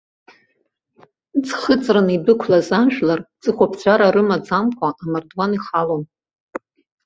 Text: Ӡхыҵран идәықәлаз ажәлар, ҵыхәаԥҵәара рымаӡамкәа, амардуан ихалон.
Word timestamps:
Ӡхыҵран 1.47 2.07
идәықәлаз 2.15 2.69
ажәлар, 2.81 3.19
ҵыхәаԥҵәара 3.41 4.13
рымаӡамкәа, 4.15 4.87
амардуан 5.03 5.51
ихалон. 5.57 6.03